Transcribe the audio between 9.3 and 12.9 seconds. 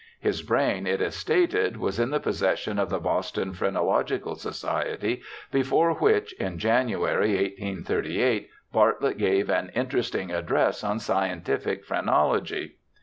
an interesting address on scientific phrenology.